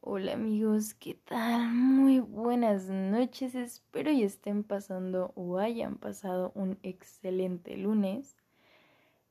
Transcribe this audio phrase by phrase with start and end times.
[0.00, 1.70] Hola amigos, ¿qué tal?
[1.74, 8.36] Muy buenas noches, espero y estén pasando o hayan pasado un excelente lunes.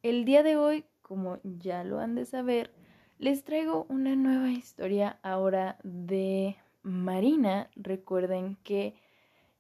[0.04, 2.74] El día de hoy, como ya lo han de saber,
[3.18, 7.70] les traigo una nueva historia ahora de Marina.
[7.78, 8.94] Recuerden que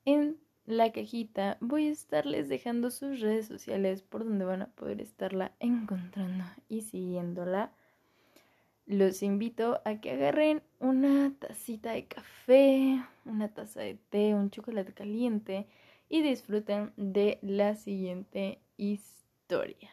[0.03, 5.01] en la cajita voy a estarles dejando sus redes sociales por donde van a poder
[5.01, 7.71] estarla encontrando y siguiéndola
[8.87, 14.93] los invito a que agarren una tacita de café, una taza de té, un chocolate
[14.93, 15.67] caliente
[16.09, 19.91] y disfruten de la siguiente historia.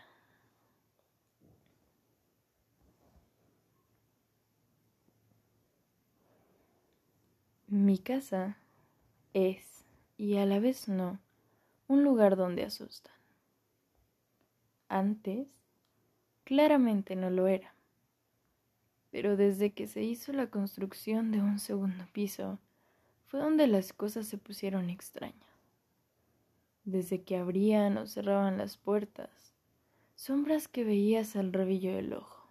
[7.67, 8.57] Mi casa
[9.33, 9.85] es,
[10.17, 11.19] y a la vez no,
[11.89, 13.15] un lugar donde asustan.
[14.89, 15.49] Antes,
[16.45, 17.74] claramente no lo era
[19.15, 22.59] pero desde que se hizo la construcción de un segundo piso
[23.27, 25.37] fue donde las cosas se pusieron extrañas.
[26.85, 29.31] Desde que abrían o cerraban las puertas,
[30.17, 32.49] sombras que veías al rabillo del ojo,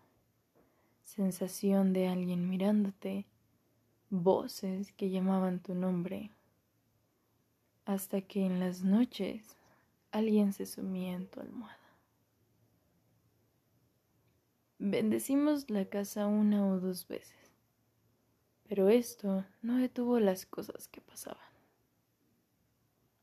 [1.03, 3.25] sensación de alguien mirándote,
[4.09, 6.31] voces que llamaban tu nombre,
[7.83, 9.57] hasta que en las noches
[10.11, 11.82] alguien se sumía en tu almohada.
[14.85, 17.53] Bendecimos la casa una o dos veces,
[18.67, 21.39] pero esto no detuvo las cosas que pasaban.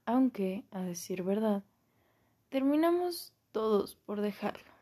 [0.06, 1.62] Aunque, a decir verdad,
[2.48, 4.72] terminamos todos por dejarlo,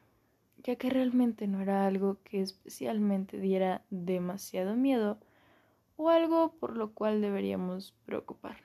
[0.59, 5.19] ya que realmente no era algo que especialmente diera demasiado miedo
[5.97, 8.63] o algo por lo cual deberíamos preocuparnos.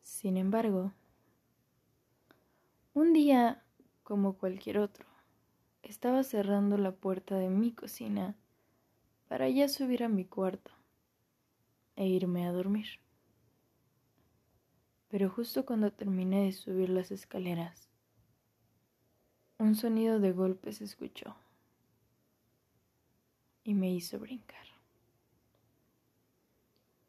[0.00, 0.94] Sin embargo,
[2.94, 3.62] un día
[4.10, 5.06] como cualquier otro.
[5.84, 8.34] Estaba cerrando la puerta de mi cocina
[9.28, 10.72] para ya subir a mi cuarto
[11.94, 12.98] e irme a dormir.
[15.10, 17.88] Pero justo cuando terminé de subir las escaleras,
[19.58, 21.36] un sonido de golpe se escuchó
[23.62, 24.66] y me hizo brincar.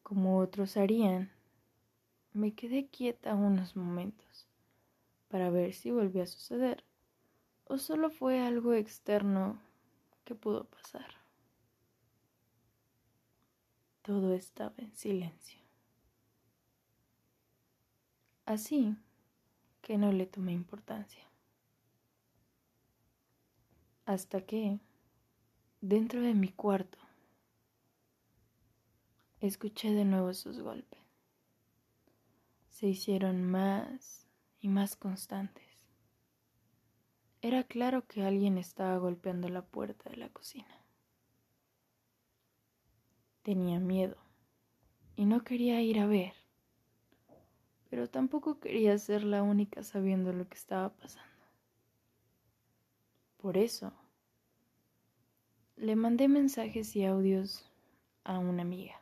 [0.04, 1.32] Como otros harían,
[2.32, 4.48] me quedé quieta unos momentos
[5.30, 6.84] para ver si volvía a suceder
[7.72, 9.58] ¿O solo fue algo externo
[10.26, 11.08] que pudo pasar?
[14.02, 15.58] Todo estaba en silencio.
[18.46, 18.98] Así
[19.82, 21.24] que no le tomé importancia.
[24.06, 24.82] Hasta que,
[25.80, 26.98] dentro de mi cuarto,
[29.40, 31.00] escuché de nuevo sus golpes.
[32.68, 34.28] Se hicieron más
[34.60, 35.71] y más constantes.
[37.44, 40.78] Era claro que alguien estaba golpeando la puerta de la cocina.
[43.42, 44.16] Tenía miedo
[45.16, 46.34] y no quería ir a ver,
[47.90, 51.32] pero tampoco quería ser la única sabiendo lo que estaba pasando.
[53.38, 53.92] Por eso,
[55.78, 57.66] le mandé mensajes y audios
[58.24, 59.02] a una amiga.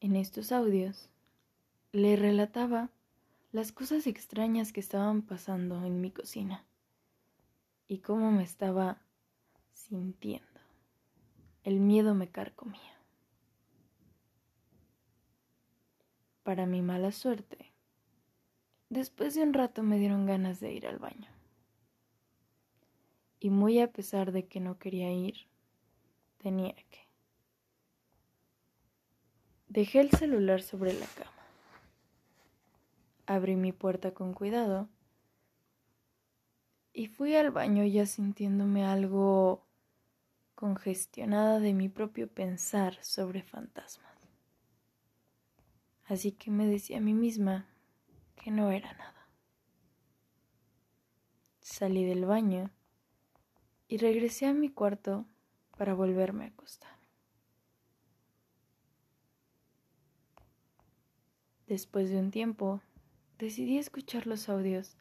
[0.00, 1.08] En estos audios,
[1.92, 2.90] le relataba
[3.52, 6.64] las cosas extrañas que estaban pasando en mi cocina
[7.88, 9.02] y cómo me estaba
[9.72, 10.46] sintiendo.
[11.64, 12.80] El miedo me carcomía.
[16.44, 17.72] Para mi mala suerte,
[18.88, 21.28] después de un rato me dieron ganas de ir al baño.
[23.40, 25.48] Y muy a pesar de que no quería ir,
[26.38, 27.08] tenía que.
[29.68, 31.39] Dejé el celular sobre la cama
[33.30, 34.88] Abrí mi puerta con cuidado
[36.92, 39.68] y fui al baño ya sintiéndome algo
[40.56, 44.18] congestionada de mi propio pensar sobre fantasmas.
[46.06, 47.68] Así que me decía a mí misma
[48.34, 49.28] que no era nada.
[51.60, 52.72] Salí del baño
[53.86, 55.24] y regresé a mi cuarto
[55.78, 56.98] para volverme a acostar.
[61.68, 62.82] Después de un tiempo,
[63.40, 64.96] decidí escuchar los audios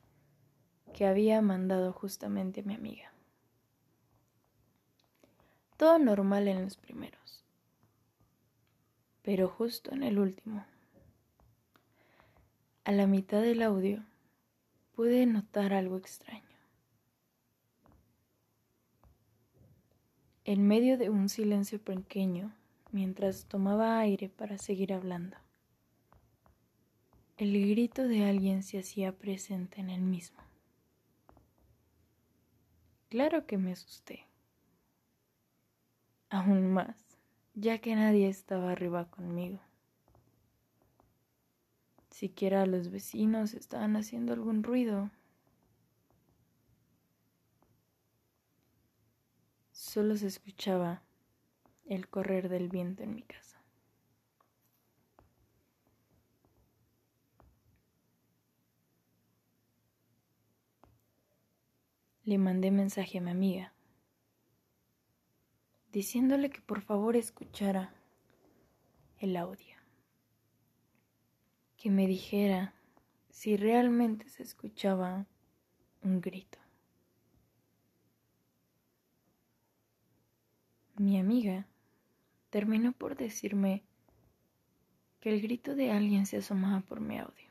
[0.94, 3.12] que había mandado justamente mi amiga.
[5.76, 7.44] Todo normal en los primeros,
[9.22, 10.66] pero justo en el último,
[12.86, 14.04] a la mitad del audio,
[14.96, 16.44] pude notar algo extraño.
[20.46, 22.54] En medio de un silencio pequeño,
[22.92, 25.38] mientras tomaba aire para seguir hablando,
[27.40, 30.40] el grito de alguien se hacía presente en el mismo.
[33.08, 34.26] Claro que me asusté,
[36.30, 36.98] aún más,
[37.54, 39.62] ya que nadie estaba arriba conmigo.
[42.10, 45.10] Siquiera los vecinos estaban haciendo algún ruido.
[49.72, 51.04] Solo se escuchaba
[51.86, 53.49] el correr del viento en mi casa.
[62.30, 63.74] Le mandé mensaje a mi amiga,
[65.92, 67.92] diciéndole que por favor escuchara
[69.18, 69.76] el audio,
[71.76, 72.76] que me dijera
[73.32, 75.26] si realmente se escuchaba
[76.04, 76.60] un grito.
[80.98, 81.66] Mi amiga
[82.52, 83.82] terminó por decirme
[85.20, 87.49] que el grito de alguien se asomaba por mi audio.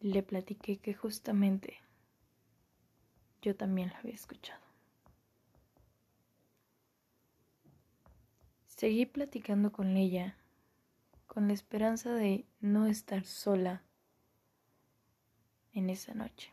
[0.00, 1.78] Le platiqué que justamente
[3.42, 4.60] yo también lo había escuchado.
[8.66, 10.36] Seguí platicando con ella
[11.26, 13.82] con la esperanza de no estar sola
[15.72, 16.50] en esa noche.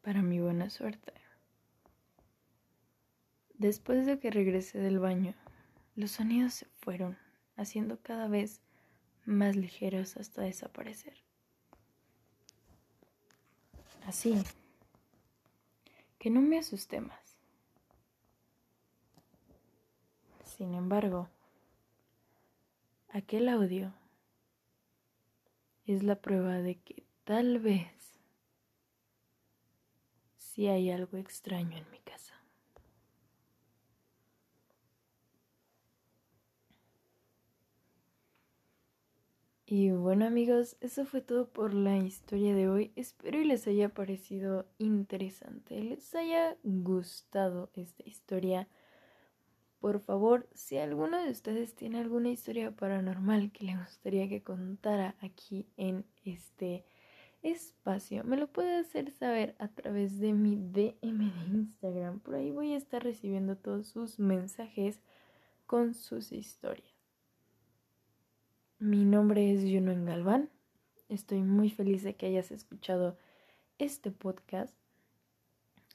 [0.00, 1.12] Para mi buena suerte.
[3.54, 5.34] Después de que regresé del baño,
[5.94, 7.18] los sonidos se fueron,
[7.56, 8.62] haciendo cada vez
[9.30, 11.14] más ligeros hasta desaparecer.
[14.06, 14.42] Así
[16.18, 17.38] que no me asusté más.
[20.44, 21.28] Sin embargo,
[23.08, 23.94] aquel audio
[25.86, 27.88] es la prueba de que tal vez
[30.36, 32.39] sí hay algo extraño en mi casa.
[39.72, 42.90] Y bueno amigos, eso fue todo por la historia de hoy.
[42.96, 48.66] Espero y les haya parecido interesante, les haya gustado esta historia.
[49.78, 55.14] Por favor, si alguno de ustedes tiene alguna historia paranormal que le gustaría que contara
[55.20, 56.84] aquí en este
[57.42, 62.18] espacio, me lo puede hacer saber a través de mi DM de Instagram.
[62.18, 65.00] Por ahí voy a estar recibiendo todos sus mensajes
[65.66, 66.99] con sus historias.
[68.82, 70.48] Mi nombre es Juno Galván.
[71.10, 73.18] Estoy muy feliz de que hayas escuchado
[73.76, 74.74] este podcast.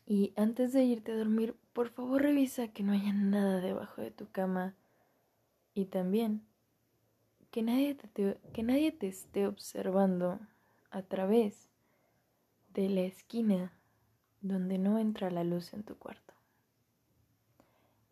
[0.06, 4.12] Y antes de irte a dormir, por favor revisa que no haya nada debajo de
[4.12, 4.76] tu cama.
[5.74, 6.44] Y también
[7.50, 10.40] que nadie te, que nadie te esté observando
[10.92, 11.70] a través
[12.76, 13.74] de la esquina
[14.42, 16.36] donde no entra la luz en tu cuarto.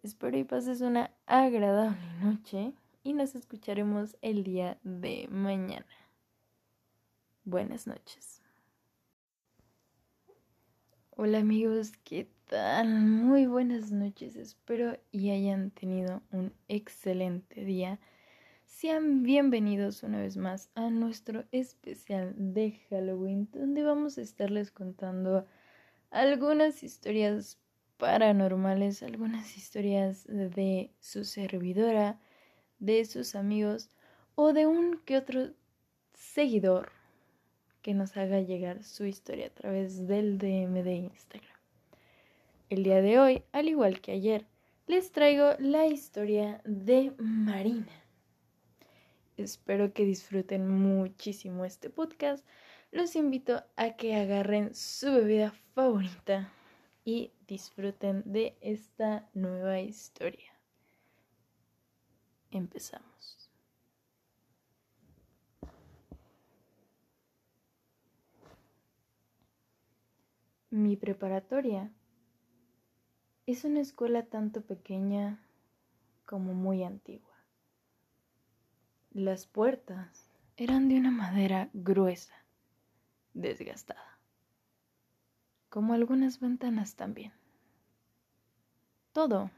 [0.01, 2.73] Espero y pases una agradable noche
[3.03, 5.85] y nos escucharemos el día de mañana.
[7.43, 8.41] Buenas noches.
[11.11, 13.01] Hola amigos, ¿qué tal?
[13.01, 17.99] Muy buenas noches, espero y hayan tenido un excelente día.
[18.65, 25.45] Sean bienvenidos una vez más a nuestro especial de Halloween, donde vamos a estarles contando
[26.09, 27.59] algunas historias
[27.97, 32.19] paranormales, algunas historias de su servidora,
[32.83, 33.89] de sus amigos
[34.35, 35.51] o de un que otro
[36.13, 36.91] seguidor
[37.81, 41.57] que nos haga llegar su historia a través del DM de Instagram.
[42.69, 44.45] El día de hoy, al igual que ayer,
[44.87, 48.03] les traigo la historia de Marina.
[49.37, 52.45] Espero que disfruten muchísimo este podcast.
[52.91, 56.51] Los invito a que agarren su bebida favorita
[57.05, 60.52] y disfruten de esta nueva historia
[62.57, 63.49] empezamos.
[70.69, 71.91] Mi preparatoria
[73.45, 75.39] es una escuela tanto pequeña
[76.25, 77.35] como muy antigua.
[79.11, 82.33] Las puertas eran de una madera gruesa,
[83.35, 84.17] desgastada,
[85.69, 87.33] como algunas ventanas también.
[89.11, 89.51] Todo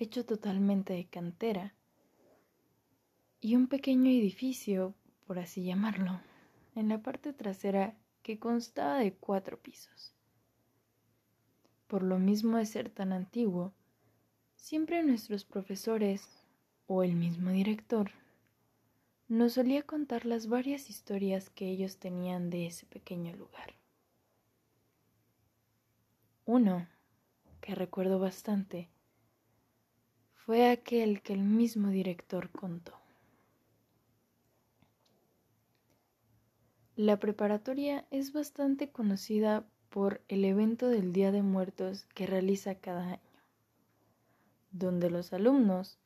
[0.00, 1.74] hecho totalmente de cantera,
[3.40, 4.94] y un pequeño edificio,
[5.26, 6.20] por así llamarlo,
[6.74, 10.14] en la parte trasera que constaba de cuatro pisos.
[11.86, 13.72] Por lo mismo de ser tan antiguo,
[14.56, 16.28] siempre nuestros profesores
[16.86, 18.10] o el mismo director
[19.28, 23.74] nos solía contar las varias historias que ellos tenían de ese pequeño lugar.
[26.46, 26.88] Uno,
[27.60, 28.88] que recuerdo bastante,
[30.50, 32.94] fue aquel que el mismo director contó.
[36.96, 43.12] La preparatoria es bastante conocida por el evento del Día de Muertos que realiza cada
[43.12, 43.20] año,
[44.72, 46.00] donde los alumnos,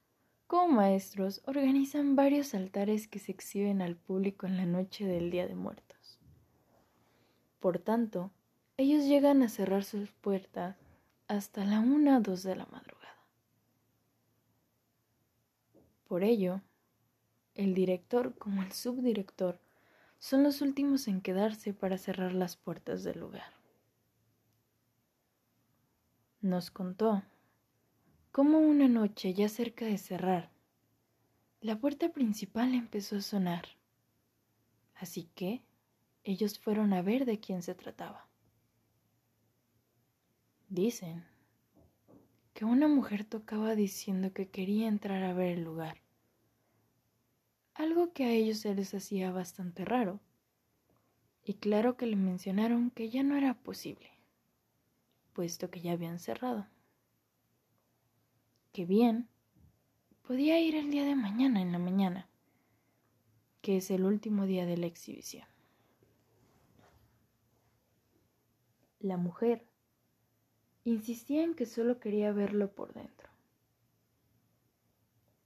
[0.47, 5.49] como maestros, organizan varios altares que se exhiben al público en la noche del Día
[5.49, 6.19] de Muertos.
[7.61, 8.31] Por tanto,
[8.77, 10.77] ellos llegan a cerrar sus puertas
[11.29, 13.04] hasta la una o dos de la madrugada.
[16.15, 16.61] Por ello,
[17.57, 19.59] el director como el subdirector
[20.21, 23.53] son los últimos en quedarse para cerrar las puertas del lugar.
[26.41, 27.25] Nos contó
[28.31, 30.53] cómo una noche ya cerca de cerrar,
[31.61, 33.67] la puerta principal empezó a sonar.
[34.95, 35.65] Así que
[36.23, 38.29] ellos fueron a ver de quién se trataba.
[40.69, 41.25] Dicen
[42.53, 46.04] que una mujer tocaba diciendo que quería entrar a ver el lugar
[47.75, 50.21] algo que a ellos se les hacía bastante raro.
[51.45, 54.11] Y claro que le mencionaron que ya no era posible,
[55.33, 56.67] puesto que ya habían cerrado.
[58.73, 59.29] Que bien,
[60.23, 62.29] podía ir el día de mañana en la mañana,
[63.61, 65.47] que es el último día de la exhibición.
[69.01, 69.67] La mujer
[70.85, 73.29] insistía en que solo quería verlo por dentro.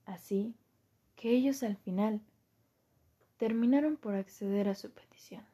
[0.06, 0.54] Así
[1.18, 2.22] que ellos al final
[3.38, 5.44] terminaron por acceder a su petición.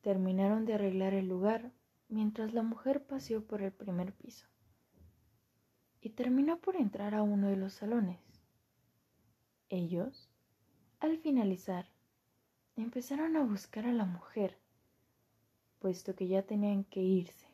[0.00, 1.72] Terminaron de arreglar el lugar
[2.08, 4.46] mientras la mujer paseó por el primer piso
[6.00, 8.18] y terminó por entrar a uno de los salones.
[9.68, 10.30] Ellos,
[11.00, 11.86] al finalizar,
[12.76, 14.56] empezaron a buscar a la mujer,
[15.80, 17.46] puesto que ya tenían que irse.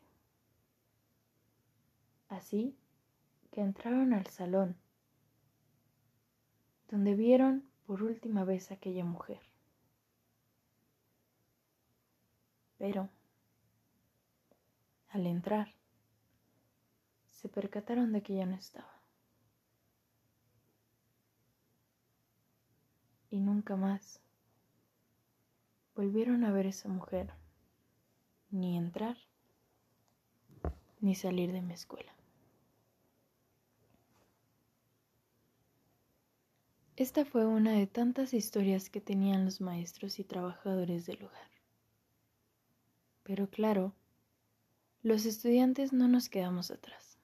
[2.28, 2.76] Así
[3.50, 4.76] que entraron al salón
[6.90, 9.40] donde vieron por última vez a aquella mujer.
[12.78, 13.08] Pero,
[15.08, 15.74] al entrar,
[17.30, 18.92] se percataron de que ya no estaba.
[23.30, 24.20] Y nunca más
[25.94, 27.32] volvieron a ver a esa mujer,
[28.50, 29.16] ni entrar,
[31.00, 32.12] ni salir de mi escuela.
[36.96, 41.50] Esta fue una de tantas historias que tenían los maestros y trabajadores del lugar.
[43.22, 43.92] Pero claro,
[45.02, 47.18] los estudiantes no nos quedamos atrás.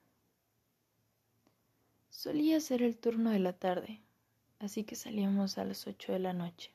[2.10, 4.02] Solía ser el turno de la tarde,
[4.58, 6.70] así que salíamos a las ocho de la noche.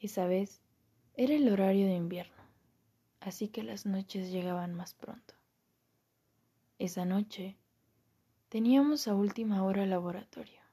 [0.00, 0.62] Esa vez
[1.16, 2.42] era el horario de invierno,
[3.20, 5.34] así que las noches llegaban más pronto.
[6.78, 7.58] Esa noche
[8.48, 10.63] teníamos a última hora laboratorio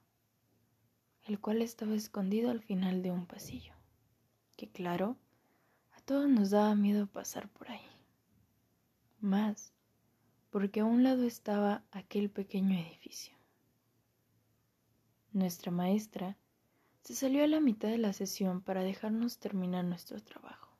[1.26, 3.74] el cual estaba escondido al final de un pasillo,
[4.56, 5.18] que claro,
[5.92, 7.86] a todos nos daba miedo pasar por ahí.
[9.20, 9.74] Más,
[10.50, 13.36] porque a un lado estaba aquel pequeño edificio.
[15.32, 16.38] Nuestra maestra
[17.04, 20.76] se salió a la mitad de la sesión para dejarnos terminar nuestro trabajo.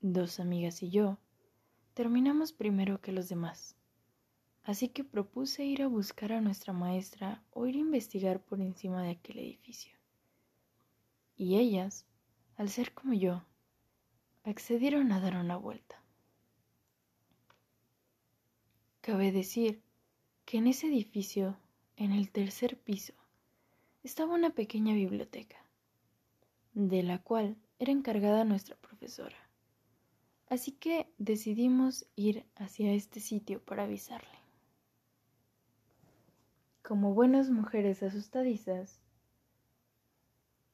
[0.00, 1.18] Dos amigas y yo
[1.94, 3.76] terminamos primero que los demás
[4.64, 9.02] así que propuse ir a buscar a nuestra maestra o ir a investigar por encima
[9.02, 9.92] de aquel edificio.
[11.36, 12.06] Y ellas,
[12.56, 13.42] al ser como yo,
[14.44, 16.02] accedieron a dar una vuelta.
[19.00, 19.82] Cabe decir
[20.44, 21.56] que en ese edificio,
[21.96, 23.14] en el tercer piso,
[24.04, 25.64] estaba una pequeña biblioteca,
[26.74, 29.36] de la cual era encargada nuestra profesora.
[30.48, 34.31] Así que decidimos ir hacia este sitio para avisarle.
[36.82, 39.00] Como buenas mujeres asustadizas,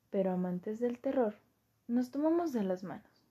[0.09, 1.39] pero amantes del terror,
[1.87, 3.29] nos tomamos de las manos.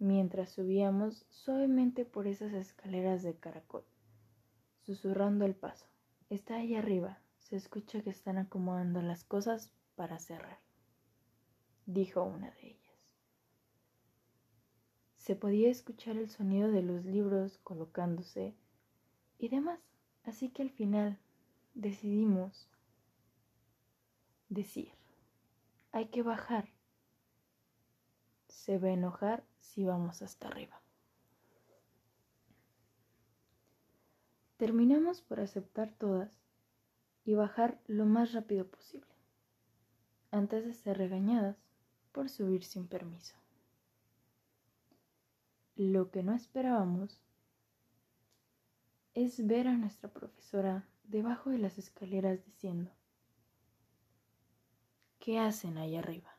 [0.00, 3.84] Mientras subíamos suavemente por esas escaleras de caracol,
[4.82, 5.86] susurrando el paso.
[6.30, 10.58] Está ahí arriba, se escucha que están acomodando las cosas para cerrar,
[11.86, 13.14] dijo una de ellas.
[15.16, 18.56] Se podía escuchar el sonido de los libros colocándose
[19.38, 19.89] y demás.
[20.24, 21.18] Así que al final
[21.74, 22.68] decidimos
[24.48, 24.92] decir,
[25.92, 26.68] hay que bajar.
[28.48, 30.80] Se va a enojar si vamos hasta arriba.
[34.56, 36.38] Terminamos por aceptar todas
[37.24, 39.14] y bajar lo más rápido posible,
[40.30, 41.56] antes de ser regañadas
[42.12, 43.36] por subir sin permiso.
[45.76, 47.22] Lo que no esperábamos
[49.14, 52.90] es ver a nuestra profesora debajo de las escaleras diciendo,
[55.18, 56.30] ¿qué hacen ahí arriba?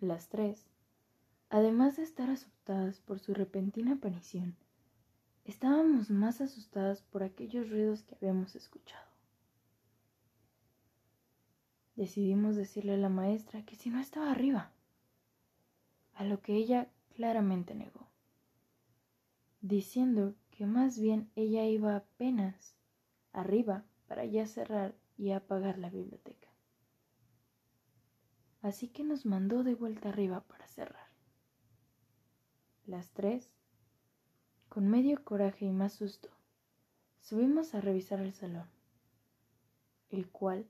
[0.00, 0.66] Las tres,
[1.48, 4.56] además de estar asustadas por su repentina aparición,
[5.44, 9.08] estábamos más asustadas por aquellos ruidos que habíamos escuchado.
[11.96, 14.70] Decidimos decirle a la maestra que si no estaba arriba,
[16.14, 18.07] a lo que ella claramente negó,
[19.60, 22.76] diciendo que más bien ella iba apenas
[23.32, 26.48] arriba para ya cerrar y apagar la biblioteca.
[28.62, 31.08] Así que nos mandó de vuelta arriba para cerrar.
[32.86, 33.50] Las tres,
[34.68, 36.28] con medio coraje y más susto,
[37.20, 38.68] subimos a revisar el salón,
[40.10, 40.66] el cual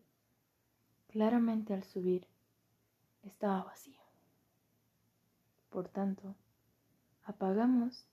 [1.08, 2.26] Claramente al subir
[3.22, 4.00] estaba vacío.
[5.70, 6.34] Por tanto,
[7.24, 8.06] apagamos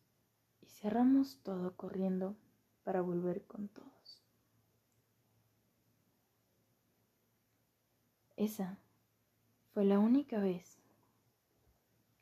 [0.79, 2.35] cerramos todo corriendo
[2.83, 4.21] para volver con todos.
[8.37, 8.77] Esa
[9.73, 10.77] fue la única vez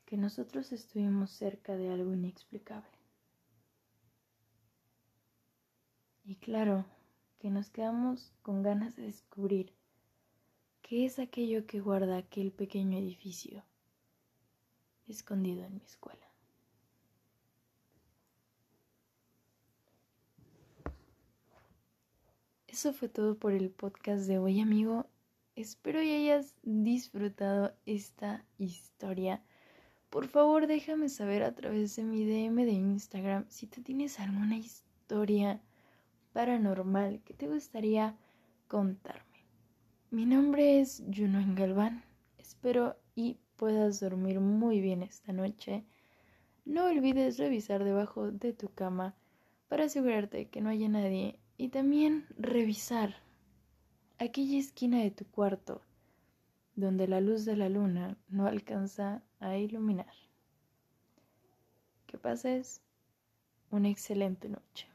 [0.06, 2.98] que nosotros estuvimos cerca de algo inexplicable.
[6.24, 6.84] Y claro
[7.38, 9.74] que nos quedamos con ganas de descubrir
[10.84, 13.64] ¿Qué es aquello que guarda aquel pequeño edificio
[15.08, 16.23] escondido en mi escuela?
[22.74, 25.06] Eso fue todo por el podcast de hoy, amigo.
[25.54, 29.44] Espero que hayas disfrutado esta historia.
[30.10, 34.56] Por favor, déjame saber a través de mi DM de Instagram si tú tienes alguna
[34.56, 35.60] historia
[36.32, 38.16] paranormal que te gustaría
[38.66, 39.46] contarme.
[40.10, 42.02] Mi nombre es Juno Galván.
[42.38, 45.84] Espero y puedas dormir muy bien esta noche.
[46.64, 49.14] No olvides revisar debajo de tu cama
[49.68, 53.16] para asegurarte que no haya nadie y también revisar
[54.18, 55.82] aquella esquina de tu cuarto
[56.76, 60.12] donde la luz de la luna no alcanza a iluminar.
[62.06, 62.80] Que pases
[63.70, 64.93] una excelente noche.